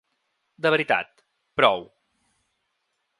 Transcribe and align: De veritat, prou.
De 0.65 0.71
veritat, 0.75 1.21
prou. 1.61 1.85